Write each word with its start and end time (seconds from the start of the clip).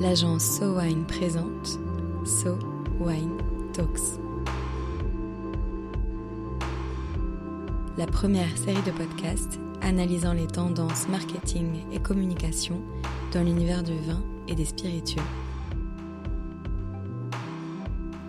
l'agence 0.00 0.58
So 0.58 0.78
Wine 0.78 1.04
présente 1.04 1.78
So 2.24 2.58
Wine 3.00 3.36
Talks. 3.74 4.18
La 7.98 8.06
première 8.06 8.56
série 8.56 8.82
de 8.82 8.92
podcasts 8.92 9.60
analysant 9.82 10.32
les 10.32 10.46
tendances 10.46 11.06
marketing 11.08 11.84
et 11.92 11.98
communication 11.98 12.80
dans 13.34 13.42
l'univers 13.42 13.82
du 13.82 13.92
vin 13.92 14.22
et 14.48 14.54
des 14.54 14.64
spiritueux. 14.64 15.22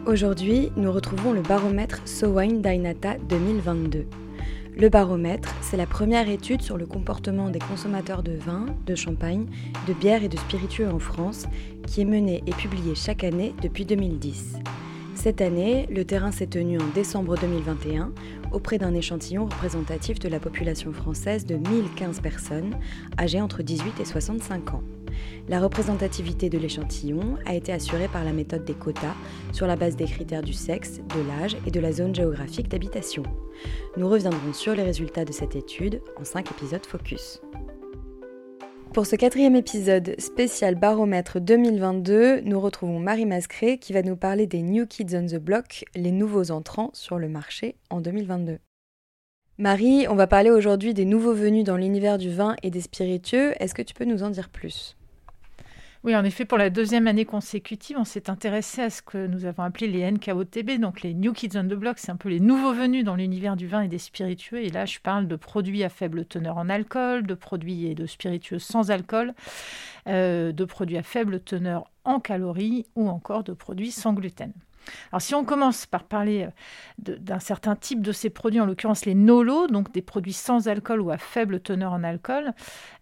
Aujourd'hui, 0.05 0.73
nous 0.75 0.91
retrouvons 0.91 1.31
le 1.31 1.41
baromètre 1.41 2.01
So 2.05 2.27
Wine 2.27 2.61
Dainata 2.61 3.17
2022. 3.29 4.07
Le 4.77 4.89
baromètre, 4.89 5.53
c'est 5.61 5.77
la 5.77 5.85
première 5.85 6.29
étude 6.29 6.61
sur 6.61 6.77
le 6.77 6.85
comportement 6.85 7.49
des 7.49 7.59
consommateurs 7.59 8.23
de 8.23 8.31
vin, 8.31 8.65
de 8.85 8.95
champagne, 8.95 9.45
de 9.87 9.93
bière 9.93 10.23
et 10.23 10.29
de 10.29 10.37
spiritueux 10.37 10.89
en 10.89 10.99
France, 10.99 11.45
qui 11.85 12.01
est 12.01 12.05
menée 12.05 12.41
et 12.47 12.51
publiée 12.51 12.95
chaque 12.95 13.23
année 13.23 13.53
depuis 13.61 13.85
2010. 13.85 14.55
Cette 15.13 15.41
année, 15.41 15.87
le 15.91 16.05
terrain 16.05 16.31
s'est 16.31 16.47
tenu 16.47 16.79
en 16.79 16.87
décembre 16.95 17.37
2021 17.37 18.11
auprès 18.51 18.77
d'un 18.77 18.93
échantillon 18.93 19.45
représentatif 19.45 20.19
de 20.19 20.29
la 20.29 20.39
population 20.39 20.93
française 20.93 21.45
de 21.45 21.55
1015 21.55 22.21
personnes 22.21 22.75
âgées 23.19 23.41
entre 23.41 23.61
18 23.61 23.99
et 23.99 24.05
65 24.05 24.73
ans. 24.73 24.83
La 25.49 25.59
représentativité 25.59 26.49
de 26.49 26.57
l'échantillon 26.57 27.37
a 27.45 27.55
été 27.55 27.71
assurée 27.71 28.07
par 28.07 28.23
la 28.23 28.33
méthode 28.33 28.65
des 28.65 28.73
quotas 28.73 29.15
sur 29.51 29.67
la 29.67 29.75
base 29.75 29.95
des 29.95 30.05
critères 30.05 30.43
du 30.43 30.53
sexe, 30.53 30.99
de 30.99 31.27
l'âge 31.27 31.57
et 31.65 31.71
de 31.71 31.79
la 31.79 31.91
zone 31.91 32.15
géographique 32.15 32.69
d'habitation. 32.69 33.23
Nous 33.97 34.07
reviendrons 34.07 34.53
sur 34.53 34.75
les 34.75 34.83
résultats 34.83 35.25
de 35.25 35.31
cette 35.31 35.55
étude 35.55 36.01
en 36.19 36.23
5 36.23 36.51
épisodes 36.51 36.85
focus. 36.85 37.41
Pour 38.93 39.05
ce 39.05 39.15
quatrième 39.15 39.55
épisode 39.55 40.15
spécial 40.19 40.75
baromètre 40.75 41.39
2022, 41.39 42.41
nous 42.41 42.59
retrouvons 42.59 42.99
Marie 42.99 43.25
Mascré 43.25 43.77
qui 43.77 43.93
va 43.93 44.01
nous 44.01 44.17
parler 44.17 44.47
des 44.47 44.61
New 44.61 44.85
Kids 44.85 45.15
on 45.15 45.25
the 45.27 45.37
Block, 45.37 45.85
les 45.95 46.11
nouveaux 46.11 46.51
entrants 46.51 46.89
sur 46.93 47.17
le 47.17 47.29
marché 47.29 47.77
en 47.89 48.01
2022. 48.01 48.57
Marie, 49.57 50.07
on 50.09 50.15
va 50.15 50.27
parler 50.27 50.49
aujourd'hui 50.49 50.93
des 50.93 51.05
nouveaux 51.05 51.33
venus 51.33 51.63
dans 51.63 51.77
l'univers 51.77 52.17
du 52.17 52.31
vin 52.31 52.57
et 52.63 52.69
des 52.69 52.81
spiritueux. 52.81 53.53
Est-ce 53.61 53.73
que 53.73 53.81
tu 53.81 53.93
peux 53.93 54.03
nous 54.05 54.23
en 54.23 54.29
dire 54.29 54.49
plus? 54.49 54.97
Oui, 56.03 56.15
en 56.15 56.23
effet, 56.23 56.45
pour 56.45 56.57
la 56.57 56.71
deuxième 56.71 57.05
année 57.05 57.25
consécutive, 57.25 57.95
on 57.99 58.05
s'est 58.05 58.31
intéressé 58.31 58.81
à 58.81 58.89
ce 58.89 59.03
que 59.03 59.27
nous 59.27 59.45
avons 59.45 59.61
appelé 59.61 59.87
les 59.87 60.11
NKOTB, 60.11 60.79
donc 60.79 61.03
les 61.03 61.13
New 61.13 61.31
Kids 61.31 61.55
on 61.55 61.63
the 61.63 61.75
Block, 61.75 61.99
c'est 61.99 62.11
un 62.11 62.15
peu 62.15 62.29
les 62.29 62.39
nouveaux 62.39 62.73
venus 62.73 63.03
dans 63.03 63.15
l'univers 63.15 63.55
du 63.55 63.67
vin 63.67 63.81
et 63.81 63.87
des 63.87 63.99
spiritueux. 63.99 64.63
Et 64.63 64.69
là, 64.69 64.85
je 64.85 64.97
parle 64.97 65.27
de 65.27 65.35
produits 65.35 65.83
à 65.83 65.89
faible 65.89 66.25
teneur 66.25 66.57
en 66.57 66.69
alcool, 66.69 67.27
de 67.27 67.35
produits 67.35 67.85
et 67.85 67.93
de 67.93 68.07
spiritueux 68.07 68.57
sans 68.57 68.89
alcool, 68.89 69.35
euh, 70.07 70.51
de 70.51 70.65
produits 70.65 70.97
à 70.97 71.03
faible 71.03 71.39
teneur 71.39 71.85
en 72.03 72.19
calories 72.19 72.87
ou 72.95 73.07
encore 73.07 73.43
de 73.43 73.53
produits 73.53 73.91
sans 73.91 74.13
gluten. 74.13 74.53
Alors 75.11 75.21
si 75.21 75.35
on 75.35 75.43
commence 75.43 75.85
par 75.85 76.03
parler 76.03 76.47
euh, 77.07 77.15
d'un 77.19 77.39
certain 77.39 77.75
type 77.75 78.01
de 78.01 78.11
ces 78.11 78.29
produits, 78.29 78.59
en 78.59 78.65
l'occurrence 78.65 79.05
les 79.05 79.15
NOLO, 79.15 79.67
donc 79.67 79.91
des 79.91 80.01
produits 80.01 80.33
sans 80.33 80.67
alcool 80.67 81.01
ou 81.01 81.11
à 81.11 81.17
faible 81.17 81.59
teneur 81.59 81.93
en 81.93 82.03
alcool, 82.03 82.53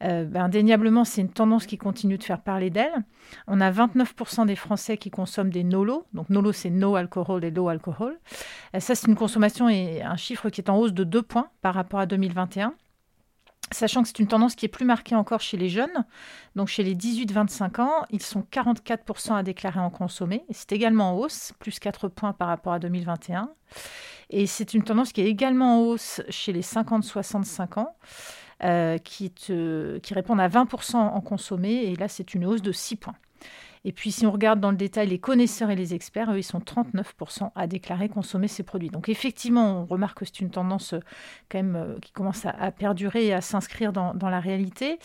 euh, 0.04 0.26
ben, 0.26 0.44
indéniablement 0.44 1.06
c'est 1.06 1.22
une 1.22 1.32
tendance 1.32 1.66
qui 1.66 1.78
continue 1.78 2.18
de 2.18 2.24
faire 2.24 2.42
parler 2.42 2.70
d'elle. 2.70 3.04
On 3.48 3.62
a 3.62 3.72
29% 3.72 4.46
des 4.46 4.56
Français 4.56 4.98
qui 4.98 5.10
consomment 5.10 5.52
des 5.52 5.64
NOLO, 5.64 6.06
donc 6.14 6.30
NOLO 6.30 6.52
c'est 6.52 6.70
no 6.70 6.96
alcohol 6.96 7.44
et 7.44 7.52
low 7.52 7.70
alcohol. 7.70 8.20
Euh, 8.76 8.80
ça 8.80 8.96
c'est 8.96 9.08
une 9.08 9.16
consommation 9.16 9.70
et 9.70 10.02
un 10.02 10.18
chiffre 10.18 10.50
qui 10.50 10.62
est 10.62 10.70
en 10.70 10.78
hausse 10.78 10.94
de 10.94 11.04
2 11.04 11.22
points 11.22 11.50
par 11.62 11.74
rapport 11.74 12.00
à 12.00 12.06
2021 12.06 12.74
sachant 13.72 14.02
que 14.02 14.08
c'est 14.08 14.20
une 14.20 14.28
tendance 14.28 14.56
qui 14.56 14.66
est 14.66 14.70
plus 14.70 14.86
marquée 14.86 15.16
encore 15.16 15.42
chez 15.42 15.58
les 15.58 15.70
jeunes. 15.70 16.06
Donc 16.56 16.68
chez 16.68 16.84
les 16.84 16.96
18-25 16.96 17.82
ans, 17.82 18.06
ils 18.10 18.22
sont 18.22 18.46
44% 18.52 19.36
à 19.36 19.44
déclarer 19.44 19.80
en 19.80 19.90
consommer. 19.90 20.44
C'est 20.50 20.72
également 20.72 21.12
en 21.12 21.18
hausse, 21.18 21.54
plus 21.60 21.80
4 21.80 22.08
points 22.08 22.34
par 22.34 22.48
rapport 22.48 22.74
à 22.74 22.80
2021. 22.80 23.50
Et 24.30 24.48
c'est 24.48 24.74
une 24.74 24.84
tendance 24.84 25.12
qui 25.12 25.22
est 25.22 25.28
également 25.28 25.80
en 25.80 25.82
hausse 25.82 26.22
chez 26.30 26.54
les 26.54 26.62
50-65 26.62 27.80
ans. 27.80 27.96
Euh, 28.62 28.98
qui, 28.98 29.32
qui 29.32 30.14
répondent 30.14 30.42
à 30.42 30.50
20% 30.50 30.98
en 30.98 31.22
consommé, 31.22 31.86
et 31.86 31.96
là 31.96 32.10
c'est 32.10 32.34
une 32.34 32.46
hausse 32.46 32.62
de 32.62 32.74
6 32.74 32.98
points. 32.98 33.16
Et 33.86 33.94
puis 33.94 34.12
si 34.12 34.26
on 34.26 34.32
regarde 34.32 34.60
dans 34.60 34.72
le 34.72 34.78
détail 34.78 35.08
les 35.08 35.20
connaisseurs 35.20 35.70
et 35.70 35.76
les 35.76 35.94
experts, 35.94 36.32
eux, 36.32 36.38
ils 36.38 36.44
sont 36.44 36.60
39% 36.60 37.52
à 37.56 37.68
déclarer 37.68 38.10
consommer 38.10 38.48
ces 38.48 38.64
produits. 38.64 38.90
Donc 38.90 39.08
effectivement, 39.08 39.82
on 39.82 39.86
remarque 39.86 40.20
que 40.20 40.26
c'est 40.26 40.42
une 40.42 40.50
tendance 40.50 40.94
euh, 40.94 41.00
quand 41.50 41.60
même 41.60 41.76
euh, 41.76 42.00
qui 42.02 42.12
commence 42.12 42.46
à, 42.46 42.72
perdurer 42.72 43.28
et 43.28 43.34
à 43.34 43.42
s'inscrire 43.42 43.94
dans, 43.94 44.14
la 44.22 44.40
réalité. 44.40 45.00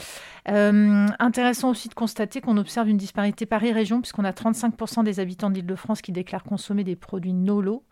Euh, 0.49 1.07
intéressant 1.19 1.71
aussi 1.71 1.89
de 1.89 1.95
constater 1.95 2.41
qu'on 2.41 2.57
observe 2.57 2.89
une 2.89 2.97
disparité 2.97 3.47
Paris-Région, 3.47 4.01
puisqu'on 4.01 4.25
a 4.25 4.33
35% 4.33 5.05
des 5.05 5.21
habitants 5.21 5.51
d'Île-de-France 5.51 6.03
qui 6.03 6.13
déclarent 6.13 6.45
consommer 6.45 6.85
des 6.85 6.97
produits 6.97 7.33
NOLO, 7.33 7.85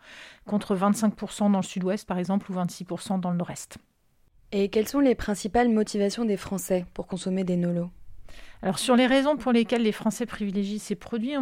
contre 0.45 0.75
25% 0.75 1.51
dans 1.51 1.59
le 1.59 1.63
sud-ouest 1.63 2.07
par 2.07 2.19
exemple, 2.19 2.51
ou 2.51 2.55
26% 2.55 3.19
dans 3.19 3.31
le 3.31 3.37
nord-est. 3.37 3.77
Et 4.51 4.69
quelles 4.69 4.87
sont 4.87 4.99
les 4.99 5.15
principales 5.15 5.69
motivations 5.69 6.25
des 6.25 6.37
Français 6.37 6.85
pour 6.93 7.07
consommer 7.07 7.43
des 7.43 7.57
NOLO 7.57 7.89
alors 8.63 8.79
sur 8.79 8.95
les 8.95 9.07
raisons 9.07 9.35
pour 9.35 9.51
lesquelles 9.51 9.83
les 9.83 9.91
Français 9.91 10.25
privilégient 10.25 10.79
ces 10.79 10.95
produits, 10.95 11.35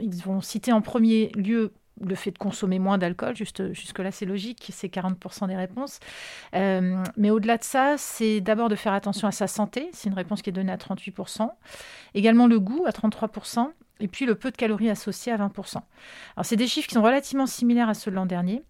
ils 0.00 0.22
vont 0.22 0.42
citer 0.42 0.70
en 0.70 0.82
premier 0.82 1.30
lieu 1.34 1.72
le 2.04 2.14
fait 2.14 2.30
de 2.30 2.36
consommer 2.36 2.78
moins 2.78 2.98
d'alcool, 2.98 3.34
jusque-là 3.34 4.10
c'est 4.10 4.26
logique, 4.26 4.70
c'est 4.70 4.88
40% 4.88 5.48
des 5.48 5.56
réponses. 5.56 5.98
Euh, 6.54 7.02
mais 7.16 7.30
au-delà 7.30 7.56
de 7.56 7.64
ça, 7.64 7.94
c'est 7.96 8.42
d'abord 8.42 8.68
de 8.68 8.76
faire 8.76 8.92
attention 8.92 9.26
à 9.26 9.32
sa 9.32 9.46
santé, 9.46 9.88
c'est 9.94 10.10
une 10.10 10.14
réponse 10.14 10.42
qui 10.42 10.50
est 10.50 10.52
donnée 10.52 10.72
à 10.72 10.76
38%. 10.76 11.48
Également 12.12 12.46
le 12.46 12.60
goût 12.60 12.84
à 12.86 12.90
33%, 12.90 13.70
et 14.00 14.08
puis 14.08 14.26
le 14.26 14.34
peu 14.34 14.50
de 14.50 14.56
calories 14.58 14.90
associé 14.90 15.32
à 15.32 15.38
20%. 15.38 15.78
Alors 16.36 16.44
c'est 16.44 16.56
des 16.56 16.66
chiffres 16.66 16.88
qui 16.88 16.94
sont 16.94 17.02
relativement 17.02 17.46
similaires 17.46 17.88
à 17.88 17.94
ceux 17.94 18.10
de 18.10 18.16
l'an 18.16 18.26
dernier. 18.26 18.62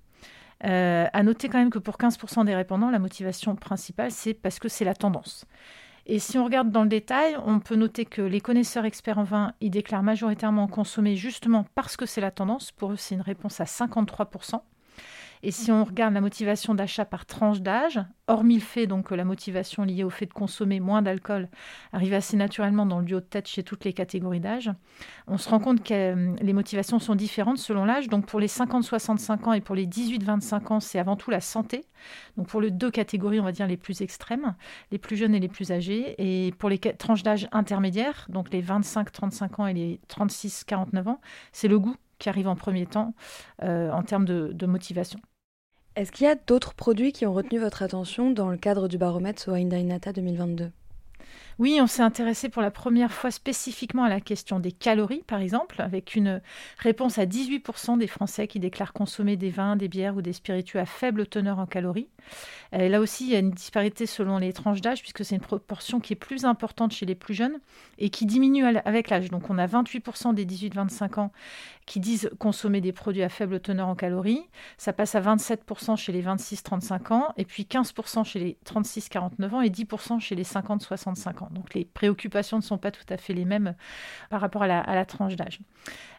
Euh, 0.65 1.07
à 1.13 1.23
noter 1.25 1.49
quand 1.49 1.59
même 1.59 1.71
que 1.71 1.81
pour 1.81 1.97
15% 1.97 2.45
des 2.45 2.55
répondants, 2.55 2.91
la 2.91 3.01
motivation 3.01 3.57
principale, 3.57 4.13
c'est 4.13 4.35
parce 4.35 4.61
que 4.61 4.69
c'est 4.69 4.85
la 4.85 4.95
tendance. 4.95 5.47
Et 6.09 6.21
si 6.21 6.39
on 6.39 6.45
regarde 6.45 6.71
dans 6.71 6.85
le 6.85 6.89
détail, 6.89 7.37
on 7.45 7.59
peut 7.59 7.75
noter 7.75 8.05
que 8.05 8.23
les 8.23 8.41
connaisseurs 8.41 8.85
experts 8.85 9.19
en 9.19 9.25
vin, 9.25 9.55
ils 9.61 9.71
déclarent 9.71 10.05
majoritairement 10.05 10.69
consommer 10.69 11.17
justement 11.17 11.67
parce 11.75 11.97
que 11.97 12.07
c'est 12.07 12.21
la 12.21 12.31
tendance. 12.31 12.71
Pour 12.71 12.93
eux, 12.93 12.97
c'est 12.97 13.17
une 13.17 13.23
réponse 13.23 13.61
à 13.61 13.65
53%. 13.65 14.61
Et 15.43 15.51
si 15.51 15.71
on 15.71 15.85
regarde 15.85 16.15
la 16.15 16.21
motivation 16.21 16.75
d'achat 16.75 17.05
par 17.05 17.27
tranche 17.27 17.61
d'âge, 17.61 18.01
hormis 18.29 18.57
le 18.57 18.61
fait 18.61 18.87
donc 18.87 19.09
que 19.09 19.15
la 19.15 19.25
motivation 19.25 19.85
liée 19.85 20.05
au 20.05 20.11
fait 20.11 20.27
de 20.27 20.33
consommer 20.33 20.81
moins 20.81 21.03
d'alcool 21.03 21.49
arrive 21.93 22.15
assez 22.15 22.37
naturellement 22.37 22.87
dans 22.87 22.99
le 22.99 23.05
duo 23.05 23.21
de 23.21 23.25
tête 23.25 23.47
chez 23.47 23.63
toutes 23.63 23.85
les 23.85 23.93
catégories 23.93 24.41
d'âge, 24.41 24.71
on 25.27 25.39
se 25.39 25.49
rend 25.49 25.61
compte 25.61 25.83
que 25.83 25.95
euh, 25.95 26.35
les 26.41 26.53
motivations 26.53 26.99
sont 26.99 27.15
différentes 27.15 27.59
selon 27.59 27.85
l'âge. 27.85 28.09
Donc 28.09 28.27
pour 28.27 28.41
les 28.41 28.49
50-65 28.49 29.45
ans 29.45 29.53
et 29.53 29.61
pour 29.61 29.75
les 29.75 29.87
18-25 29.87 30.73
ans, 30.73 30.81
c'est 30.81 30.99
avant 30.99 31.17
tout 31.17 31.31
la 31.31 31.41
santé. 31.41 31.85
Donc 32.37 32.49
pour 32.49 32.61
les 32.61 32.71
deux 32.71 32.91
catégories, 32.91 33.41
on 33.41 33.45
va 33.45 33.53
dire 33.53 33.67
les 33.67 33.77
plus 33.77 34.03
extrêmes, 34.03 34.55
les 34.91 34.99
plus 34.99 35.17
jeunes 35.17 35.35
et 35.35 35.41
les 35.41 35.49
plus 35.49 35.73
âgés. 35.73 36.15
Et 36.19 36.53
pour 36.53 36.69
les 36.69 36.79
tranches 36.79 37.23
d'âge 37.23 37.49
intermédiaires, 37.53 38.27
donc 38.29 38.51
les 38.53 38.63
25-35 38.63 39.61
ans 39.61 39.67
et 39.67 39.75
les 39.75 40.01
36-49 40.09 41.09
ans, 41.09 41.21
c'est 41.53 41.69
le 41.69 41.79
goût 41.79 41.97
qui 42.19 42.29
arrive 42.29 42.49
en 42.49 42.57
premier 42.57 42.87
temps 42.87 43.15
euh, 43.63 43.91
en 43.91 44.03
termes 44.03 44.25
de, 44.25 44.67
motivation. 44.67 45.21
Est-ce 45.95 46.13
qu'il 46.13 46.27
y 46.27 46.31
a 46.31 46.35
d'autres 46.35 46.75
produits 46.75 47.13
qui 47.13 47.27
ont 47.27 47.33
retenu 47.33 47.59
votre 47.59 47.83
attention 47.83 48.31
dans 48.31 48.51
le 48.51 48.57
cadre 48.57 48.89
du 48.89 48.99
baromètre 48.99 49.41
Soa 49.41 49.57
Indainata 49.57 50.13
2022 50.13 50.71
oui, 51.59 51.79
on 51.81 51.87
s'est 51.87 52.03
intéressé 52.03 52.49
pour 52.49 52.61
la 52.61 52.71
première 52.71 53.13
fois 53.13 53.31
spécifiquement 53.31 54.05
à 54.05 54.09
la 54.09 54.21
question 54.21 54.61
des 54.61 54.73
calories, 54.73 55.23
par 55.27 55.41
exemple, 55.41 55.81
avec 55.81 56.15
une 56.15 56.43
réponse 56.79 57.19
à 57.19 57.25
18% 57.25 57.99
des 57.99 58.07
Français 58.07 58.47
qui 58.47 58.61
déclarent 58.61 58.93
consommer 58.93 59.37
des 59.37 59.51
vins, 59.51 59.77
des 59.77 59.89
bières 59.89 60.17
ou 60.17 60.23
des 60.23 60.35
spiritueux 60.35 60.81
à 60.81 60.87
faible 60.87 61.27
teneur 61.27 61.59
en 61.59 61.67
calories. 61.67 62.09
Là 62.73 63.01
aussi, 63.01 63.25
il 63.25 63.33
y 63.33 63.37
a 63.37 63.39
une 63.39 63.53
disparité 63.53 64.05
selon 64.07 64.39
les 64.39 64.53
tranches 64.53 64.83
d'âge, 64.83 65.01
puisque 65.01 65.25
c'est 65.25 65.37
une 65.37 65.41
proportion 65.41 66.01
qui 66.01 66.13
est 66.13 66.17
plus 66.17 66.45
importante 66.45 66.93
chez 66.93 67.07
les 67.07 67.15
plus 67.15 67.33
jeunes 67.33 67.59
et 67.99 68.11
qui 68.11 68.27
diminue 68.27 68.65
avec 68.65 69.09
l'âge. 69.09 69.31
Donc 69.31 69.49
on 69.49 69.57
a 69.57 69.67
28% 69.67 70.35
des 70.35 70.45
18-25 70.45 71.21
ans 71.21 71.33
qui 71.87 72.01
disent 72.01 72.31
consommer 72.39 72.81
des 72.81 72.93
produits 72.93 73.23
à 73.23 73.29
faible 73.29 73.61
teneur 73.61 73.89
en 73.89 73.95
calories. 73.95 74.43
Ça 74.77 74.93
passe 74.93 75.15
à 75.15 75.21
27% 75.21 75.97
chez 75.97 76.13
les 76.13 76.23
26-35 76.23 77.13
ans, 77.13 77.33
et 77.37 77.45
puis 77.45 77.63
15% 77.63 78.25
chez 78.25 78.41
les 78.41 78.59
36-49 78.67 79.55
ans 79.55 79.63
et 79.63 79.71
10% 79.71 80.21
chez 80.21 80.35
les 80.35 80.45
50-65 80.45 81.45
ans. 81.45 81.46
Donc 81.51 81.75
les 81.75 81.85
préoccupations 81.85 82.59
ne 82.59 82.63
sont 82.63 82.79
pas 82.79 82.91
tout 82.91 83.05
à 83.09 83.17
fait 83.17 83.33
les 83.33 83.45
mêmes 83.45 83.69
euh, 83.69 83.73
par 84.31 84.41
rapport 84.41 84.63
à 84.63 84.67
la, 84.67 85.05
tranche 85.05 85.37
d'âge. 85.37 85.61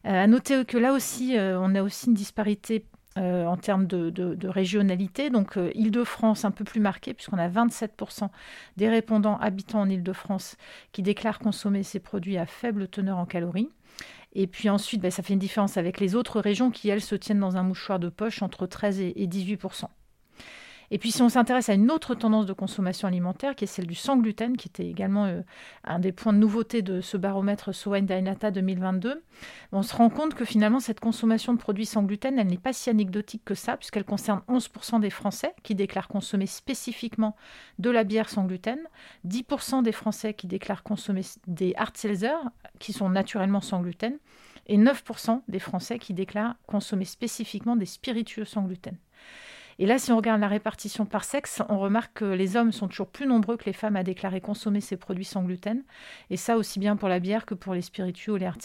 Euh, 0.06 0.24
à 0.24 0.28
noter 0.28 0.66
que 0.66 0.78
là 0.78 0.94
aussi, 0.94 1.38
euh, 1.38 1.60
on 1.60 1.76
a 1.76 1.82
aussi 1.82 2.08
une 2.08 2.14
disparité 2.14 2.86
en 3.20 3.58
termes 3.58 3.88
de, 3.88 4.48
régionalité. 4.48 5.32
Donc, 5.32 5.58
Île-de-France, 5.74 6.46
un 6.46 6.52
peu 6.52 6.64
plus 6.64 6.80
marquée, 6.80 7.16
puisqu'on 7.16 7.40
a 7.40 7.50
27% 7.50 8.30
des 8.76 8.88
répondants 8.90 9.40
habitants 9.40 9.82
en 9.82 9.90
Île-de-France 9.90 10.56
qui 10.92 11.02
déclarent 11.02 11.40
consommer 11.40 11.82
ces 11.82 12.00
produits 12.00 12.38
à 12.38 12.46
faible 12.46 12.88
teneur 12.88 13.18
en 13.18 13.26
calories. 13.26 13.72
Et 14.34 14.46
puis 14.46 14.70
ensuite, 14.70 15.02
ben, 15.02 15.10
ça 15.10 15.24
fait 15.24 15.34
une 15.34 15.40
différence 15.40 15.78
avec 15.78 16.00
les 16.00 16.14
autres 16.14 16.40
régions 16.40 16.70
qui, 16.70 16.90
elles, 16.90 17.02
se 17.02 17.16
tiennent 17.16 17.40
dans 17.40 17.58
un 17.58 17.64
mouchoir 17.64 17.98
de 17.98 18.10
poche 18.10 18.44
entre 18.44 18.68
13 18.68 19.00
et, 19.00 19.24
et 19.24 19.26
18%. 19.26 19.86
Et 20.90 21.00
puis 21.00 21.12
si 21.12 21.22
on 21.22 21.28
s'intéresse 21.28 21.68
à 21.68 21.74
une 21.74 21.92
autre 21.92 22.16
tendance 22.16 22.46
de 22.46 22.54
consommation 22.54 23.08
alimentaire, 23.08 23.56
qui 23.56 23.66
est 23.66 23.68
celle 23.68 23.88
du 23.88 23.96
sans 23.96 24.18
gluten, 24.18 24.56
qui 24.56 24.70
était 24.70 24.88
également 24.88 25.26
euh, 25.26 25.42
un 25.84 26.00
des 26.00 26.14
points 26.14 26.32
de 26.32 26.38
nouveauté 26.38 26.82
de 26.82 27.02
ce 27.02 27.18
baromètre 27.18 27.74
Sowine 27.74 28.06
Dainata 28.06 28.52
2022, 28.52 29.22
on 29.74 29.82
se 29.84 29.96
rend 29.96 30.10
compte 30.10 30.34
que 30.34 30.46
finalement 30.46 30.80
cette 30.80 31.02
consommation 31.02 31.54
de 31.54 31.60
produits 31.60 31.86
sans 31.86 32.04
gluten, 32.04 32.40
elle 32.40 32.48
n'est 32.48 32.58
pas 32.58 32.72
si 32.72 32.90
anecdotique 32.90 33.44
que 33.44 33.56
ça, 33.56 33.76
puisqu'elle 33.76 34.06
concerne 34.06 34.42
11% 34.48 35.02
des 35.02 35.10
Français 35.10 35.54
qui 35.64 35.76
déclarent 35.76 36.08
consommer 36.08 36.48
spécifiquement 36.48 37.36
de 37.80 37.90
la 37.90 38.06
bière 38.06 38.30
sans 38.30 38.46
gluten, 38.46 38.80
10% 39.28 39.84
des 39.84 39.92
Français 39.92 40.34
qui 40.34 40.48
déclarent 40.48 40.84
consommer 40.84 41.22
des 41.48 41.74
hard 41.76 41.98
seltzer, 41.98 42.38
qui 42.80 42.94
sont 42.94 43.10
naturellement 43.10 43.62
sans 43.62 43.82
gluten, 43.82 44.18
et 44.68 44.78
9% 44.78 45.42
des 45.48 45.60
Français 45.60 46.00
qui 46.00 46.14
déclarent 46.14 46.56
consommer 46.66 47.06
spécifiquement 47.06 47.76
des 47.76 47.86
spiritueux 47.86 48.46
sans 48.46 48.64
gluten. 48.64 48.98
Et 49.80 49.86
là, 49.86 50.00
si 50.00 50.12
on 50.12 50.18
regarde 50.18 50.42
la 50.42 50.48
répartition 50.48 51.06
par 51.06 51.24
sexe, 51.24 51.62
on 51.70 51.78
remarque 51.78 52.20
que 52.20 52.26
les 52.26 52.56
hommes 52.56 52.72
sont 52.72 52.88
toujours 52.88 53.08
plus 53.08 53.28
nombreux 53.28 53.58
que 53.58 53.66
les 53.66 53.74
femmes 53.74 53.96
à 53.96 54.04
déclarer 54.04 54.42
consommer 54.42 54.82
ces 54.82 54.98
produits 54.98 55.26
sans 55.26 55.44
gluten. 55.44 55.84
Et 56.30 56.38
ça 56.38 56.58
aussi 56.58 56.80
bien 56.80 56.96
pour 56.96 57.10
la 57.10 57.20
bière 57.20 57.46
que 57.46 57.54
pour 57.54 57.74
les 57.74 57.82
spiritueux 57.82 58.34
ou 58.34 58.38
les 58.38 58.48
hard. 58.48 58.62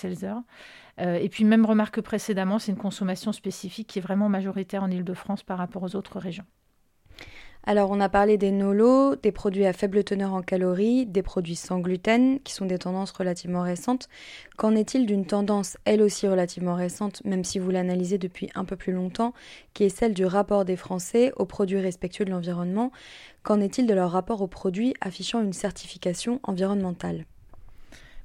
Euh, 1.01 1.15
et 1.15 1.29
puis 1.29 1.45
même 1.45 1.67
remarque 1.67 2.01
précédemment, 2.01 2.59
c'est 2.59 2.73
une 2.73 2.79
consommation 2.79 3.33
spécifique 3.33 3.89
qui 3.89 3.99
est 3.99 4.03
vraiment 4.03 4.29
majoritaire 4.29 4.83
en 4.83 4.91
Ile-de-France 4.91 5.43
par 5.43 5.59
rapport 5.59 5.83
aux 5.83 5.97
autres 5.97 6.19
régions. 6.19 6.47
Alors 7.65 7.93
on 7.93 8.01
a 8.01 8.09
parlé 8.09 8.39
des 8.39 8.51
nolos, 8.51 9.15
des 9.15 9.31
produits 9.31 9.67
à 9.67 9.73
faible 9.73 10.03
teneur 10.03 10.35
en 10.35 10.43
calories, 10.43 11.07
des 11.07 11.23
produits 11.23 11.55
sans 11.55 11.79
gluten, 11.79 12.41
qui 12.41 12.53
sont 12.53 12.67
des 12.67 12.79
tendances 12.79 13.13
relativement 13.13 13.63
récentes. 13.63 14.09
Qu'en 14.57 14.75
est-il 14.75 15.07
d'une 15.07 15.27
tendance, 15.27 15.77
elle 15.85 16.03
aussi 16.03 16.27
relativement 16.27 16.75
récente, 16.75 17.25
même 17.25 17.45
si 17.45 17.61
vous 17.61 17.71
l'analysez 17.71 18.19
depuis 18.19 18.51
un 18.57 18.65
peu 18.65 18.75
plus 18.75 18.93
longtemps, 18.93 19.33
qui 19.75 19.85
est 19.85 19.97
celle 19.97 20.13
du 20.13 20.25
rapport 20.27 20.65
des 20.65 20.77
Français 20.77 21.33
aux 21.37 21.47
produits 21.47 21.79
respectueux 21.81 22.25
de 22.25 22.31
l'environnement? 22.31 22.91
Qu'en 23.45 23.61
est-il 23.61 23.87
de 23.87 23.95
leur 23.95 24.11
rapport 24.11 24.43
aux 24.43 24.49
produits 24.49 24.95
affichant 25.01 25.41
une 25.41 25.53
certification 25.53 26.41
environnementale? 26.43 27.27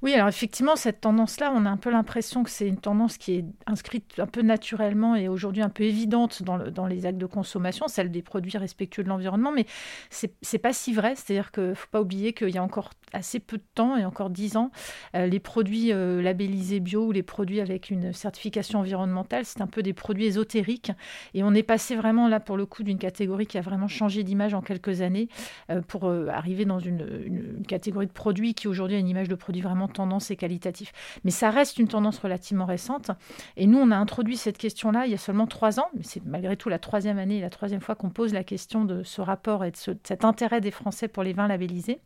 Oui, 0.03 0.13
alors 0.13 0.27
effectivement, 0.27 0.75
cette 0.75 1.01
tendance-là, 1.01 1.51
on 1.55 1.65
a 1.65 1.69
un 1.69 1.77
peu 1.77 1.89
l'impression 1.89 2.43
que 2.43 2.51
c'est 2.51 2.67
une 2.67 2.77
tendance 2.77 3.17
qui 3.17 3.33
est 3.33 3.45
inscrite 3.65 4.19
un 4.19 4.27
peu 4.27 4.43
naturellement 4.43 5.15
et 5.15 5.27
aujourd'hui 5.27 5.63
un 5.63 5.69
peu 5.69 5.83
évidente 5.83 6.43
dans, 6.43 6.55
le, 6.55 6.69
dans, 6.69 6.85
les 6.85 7.07
actes 7.07 7.17
de 7.17 7.25
consommation, 7.25 7.87
celle 7.87 8.11
des 8.11 8.21
produits 8.21 8.57
respectueux 8.57 9.03
de 9.03 9.09
l'environnement, 9.09 9.51
mais 9.51 9.65
c'est 10.09 10.59
pas 10.59 10.73
si 10.73 10.93
vrai. 10.93 11.15
C'est-à-dire 11.15 11.51
qu'il 11.51 11.69
ne 11.69 11.73
faut 11.73 11.87
pas 11.89 12.01
oublier 12.01 12.33
qu'il 12.33 12.49
y 12.49 12.59
a 12.59 12.63
encore 12.63 12.91
assez 13.13 13.39
peu 13.39 13.57
de 13.57 13.63
temps, 13.73 13.97
et 13.97 14.05
encore 14.05 14.29
dix 14.29 14.57
ans, 14.57 14.71
euh, 15.15 15.25
les 15.25 15.39
produits 15.39 15.93
euh, 15.93 16.21
labellisés 16.21 16.79
bio 16.79 17.05
ou 17.05 17.11
les 17.11 17.23
produits 17.23 17.61
avec 17.61 17.89
une 17.89 18.13
certification 18.13 18.79
environnementale, 18.79 19.45
c'est 19.45 19.61
un 19.61 19.67
peu 19.67 19.81
des 19.81 19.93
produits 19.93 20.25
ésotériques. 20.25 20.91
Et 21.33 21.43
on 21.43 21.53
est 21.53 21.63
passé 21.63 21.95
vraiment 21.95 22.27
là, 22.27 22.39
pour 22.39 22.57
le 22.57 22.65
coup, 22.65 22.83
d'une 22.83 22.99
catégorie 22.99 23.47
qui 23.47 23.57
a 23.57 23.61
vraiment 23.61 23.87
changé 23.87 24.23
d'image 24.23 24.53
en 24.53 24.61
quelques 24.61 25.01
années 25.01 25.29
euh, 25.71 25.81
pour 25.81 26.07
arriver 26.07 26.65
dans 26.65 26.79
une, 26.79 27.63
catégorie 27.67 28.07
de 28.07 28.11
produits 28.11 28.53
qui 28.53 28.67
aujourd'hui 28.67 28.95
a 28.95 28.99
une 28.99 29.07
image 29.07 29.27
de 29.27 29.35
produit 29.35 29.61
vraiment 29.61 29.86
tendance 29.93 30.31
et 30.31 30.35
qualitatif. 30.35 30.91
Mais 31.23 31.31
ça 31.31 31.49
reste 31.49 31.79
une 31.79 31.87
tendance 31.87 32.19
relativement 32.19 32.65
récente. 32.65 33.11
Et 33.55 33.67
nous, 33.67 33.79
on 33.79 33.91
a 33.91 33.97
introduit 33.97 34.37
cette 34.37 34.57
question-là 34.57 35.05
il 35.05 35.11
y 35.11 35.15
a 35.15 35.19
seulement 35.19 35.47
trois 35.47 35.79
ans, 35.79 35.89
mais 35.95 36.03
c'est 36.03 36.23
malgré 36.25 36.57
tout 36.57 36.69
la 36.69 36.79
troisième 36.79 37.17
année 37.17 37.37
et 37.37 37.41
la 37.41 37.49
troisième 37.49 37.81
fois 37.81 37.95
qu'on 37.95 38.09
pose 38.09 38.33
la 38.33 38.43
question 38.43 38.85
de 38.85 39.03
ce 39.03 39.21
rapport 39.21 39.65
et 39.65 39.71
de, 39.71 39.77
ce, 39.77 39.91
de 39.91 39.99
cet 40.03 40.25
intérêt 40.25 40.61
des 40.61 40.71
Français 40.71 41.07
pour 41.07 41.23
les 41.23 41.33
vins 41.33 41.47
labellisés. 41.47 41.99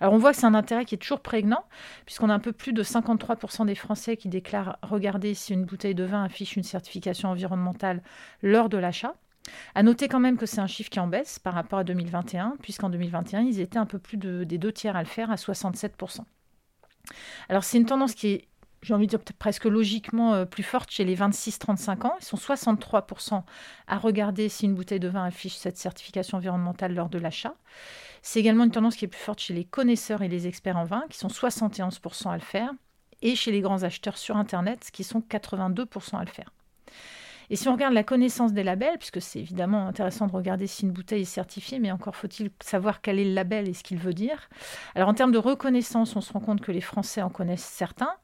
Alors 0.00 0.14
on 0.14 0.18
voit 0.18 0.32
que 0.32 0.38
c'est 0.38 0.46
un 0.46 0.54
intérêt 0.54 0.84
qui 0.84 0.94
est 0.94 0.98
toujours 0.98 1.20
prégnant, 1.20 1.64
puisqu'on 2.06 2.30
a 2.30 2.34
un 2.34 2.38
peu 2.38 2.52
plus 2.52 2.72
de 2.72 2.82
53% 2.82 3.66
des 3.66 3.74
Français 3.74 4.16
qui 4.16 4.28
déclarent 4.28 4.78
regarder 4.82 5.34
si 5.34 5.52
une 5.52 5.64
bouteille 5.64 5.94
de 5.94 6.04
vin 6.04 6.24
affiche 6.24 6.56
une 6.56 6.62
certification 6.62 7.30
environnementale 7.30 8.02
lors 8.42 8.68
de 8.68 8.78
l'achat. 8.78 9.14
À 9.74 9.82
noter 9.82 10.08
quand 10.08 10.20
même 10.20 10.36
que 10.36 10.46
c'est 10.46 10.60
un 10.60 10.66
chiffre 10.66 10.90
qui 10.90 11.00
en 11.00 11.08
baisse 11.08 11.38
par 11.38 11.54
rapport 11.54 11.80
à 11.80 11.84
2021, 11.84 12.56
puisqu'en 12.62 12.90
2021, 12.90 13.42
ils 13.42 13.60
étaient 13.60 13.78
un 13.78 13.86
peu 13.86 13.98
plus 13.98 14.16
des 14.16 14.58
deux 14.58 14.72
tiers 14.72 14.96
à 14.96 15.00
le 15.00 15.08
faire, 15.08 15.30
à 15.30 15.36
67%. 15.36 16.20
Alors 17.48 17.64
c'est 17.64 17.78
une 17.78 17.86
tendance 17.86 18.14
qui 18.14 18.28
est 18.28 18.48
j'ai 18.82 18.94
envie 18.94 19.06
de 19.06 19.16
dire 19.16 19.20
presque 19.38 19.64
logiquement 19.64 20.34
euh, 20.34 20.44
plus 20.44 20.62
forte 20.62 20.90
chez 20.90 21.04
les 21.04 21.16
26-35 21.16 22.06
ans. 22.06 22.14
Ils 22.20 22.24
sont 22.24 22.36
63% 22.36 23.44
à 23.86 23.98
regarder 23.98 24.48
si 24.48 24.66
une 24.66 24.74
bouteille 24.74 25.00
de 25.00 25.08
vin 25.08 25.24
affiche 25.24 25.54
cette 25.54 25.78
certification 25.78 26.38
environnementale 26.38 26.94
lors 26.94 27.08
de 27.08 27.18
l'achat. 27.18 27.54
C'est 28.22 28.40
également 28.40 28.64
une 28.64 28.70
tendance 28.70 28.96
qui 28.96 29.04
est 29.04 29.08
plus 29.08 29.20
forte 29.20 29.40
chez 29.40 29.54
les 29.54 29.64
connaisseurs 29.64 30.22
et 30.22 30.28
les 30.28 30.46
experts 30.46 30.76
en 30.76 30.84
vin, 30.84 31.04
qui 31.10 31.18
sont 31.18 31.28
71% 31.28 32.30
à 32.30 32.34
le 32.34 32.40
faire, 32.40 32.70
et 33.20 33.36
chez 33.36 33.52
les 33.52 33.60
grands 33.60 33.82
acheteurs 33.84 34.18
sur 34.18 34.36
Internet, 34.36 34.90
qui 34.92 35.04
sont 35.04 35.20
82% 35.20 36.16
à 36.16 36.24
le 36.24 36.30
faire. 36.30 36.50
Et 37.52 37.56
si 37.56 37.68
on 37.68 37.74
regarde 37.74 37.92
la 37.92 38.02
connaissance 38.02 38.54
des 38.54 38.62
labels, 38.62 38.96
puisque 38.96 39.20
c'est 39.20 39.40
évidemment 39.40 39.86
intéressant 39.86 40.26
de 40.26 40.32
regarder 40.32 40.66
si 40.66 40.86
une 40.86 40.90
bouteille 40.90 41.20
est 41.20 41.24
certifiée, 41.26 41.80
mais 41.80 41.92
encore 41.92 42.16
faut-il 42.16 42.50
savoir 42.62 43.02
quel 43.02 43.18
est 43.18 43.26
le 43.26 43.34
label 43.34 43.68
et 43.68 43.74
ce 43.74 43.84
qu'il 43.84 43.98
veut 43.98 44.14
dire. 44.14 44.48
Alors 44.94 45.10
en 45.10 45.12
termes 45.12 45.32
de 45.32 45.38
reconnaissance, 45.38 46.16
on 46.16 46.22
se 46.22 46.32
rend 46.32 46.40
compte 46.40 46.62
que 46.62 46.72
les 46.72 46.80
Français 46.80 47.20
en 47.20 47.28
connaissent 47.28 47.62
certains. 47.62 48.14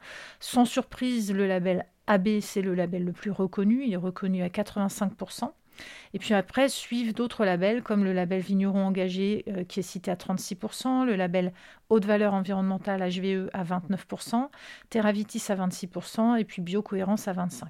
Sans 0.41 0.65
surprise, 0.65 1.31
le 1.31 1.47
label 1.47 1.85
AB, 2.07 2.41
c'est 2.41 2.63
le 2.63 2.75
label 2.75 3.05
le 3.05 3.13
plus 3.13 3.31
reconnu, 3.31 3.85
il 3.85 3.93
est 3.93 3.97
reconnu 3.97 4.43
à 4.43 4.49
85%. 4.49 5.51
Et 6.15 6.19
puis 6.19 6.35
après 6.35 6.69
suivent 6.69 7.15
d'autres 7.15 7.45
labels 7.45 7.83
comme 7.83 8.05
le 8.05 8.13
label 8.13 8.41
Vigneron 8.41 8.87
engagé 8.87 9.45
euh, 9.49 9.65
qui 9.65 9.81
est 9.81 9.83
cité 9.83 10.11
à 10.11 10.15
36%, 10.15 11.05
le 11.05 11.17
label 11.17 11.53
haute 11.91 12.05
valeur 12.05 12.35
environnementale 12.35 13.01
HVE 13.01 13.49
à 13.53 13.65
29%, 13.65 14.49
Terravitis 14.91 15.43
à 15.49 15.57
26% 15.57 16.39
et 16.39 16.45
puis 16.45 16.63
Biocohérence 16.63 17.29
à 17.29 17.33
25%. 17.33 17.63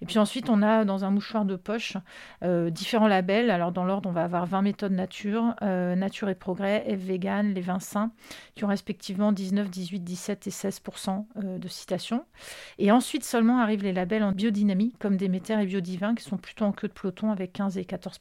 Et 0.00 0.06
puis 0.06 0.18
ensuite 0.18 0.48
on 0.48 0.62
a 0.62 0.84
dans 0.84 1.04
un 1.04 1.10
mouchoir 1.10 1.44
de 1.44 1.56
poche 1.56 1.96
euh, 2.42 2.70
différents 2.70 3.08
labels. 3.08 3.50
Alors 3.50 3.72
dans 3.72 3.84
l'ordre 3.84 4.08
on 4.08 4.12
va 4.12 4.24
avoir 4.24 4.46
20 4.46 4.62
méthodes 4.62 4.92
nature, 4.92 5.54
euh, 5.62 5.94
nature 5.94 6.28
et 6.28 6.34
progrès, 6.34 6.84
F 6.88 7.00
vegan, 7.00 7.54
les 7.54 7.60
vins 7.60 7.80
sains 7.80 8.12
qui 8.54 8.64
ont 8.64 8.68
respectivement 8.68 9.32
19, 9.32 9.70
18, 9.70 10.00
17 10.00 10.46
et 10.46 10.50
16% 10.50 11.24
de 11.58 11.68
citations. 11.68 12.24
Et 12.78 12.90
ensuite 12.92 13.24
seulement 13.24 13.60
arrivent 13.60 13.82
les 13.82 13.92
labels 13.92 14.22
en 14.22 14.32
biodynamie 14.32 14.92
comme 14.98 15.16
Déméter 15.16 15.60
et 15.60 15.66
Biodivin 15.66 16.14
qui 16.14 16.24
sont 16.24 16.36
plutôt 16.36 16.64
en 16.64 16.72
queue 16.72 16.88
de 16.88 16.92
peloton 16.92 17.30
avec 17.30 17.51
15 17.52 17.78
et 17.78 17.84
14 17.84 18.18